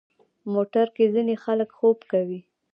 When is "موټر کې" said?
0.53-1.05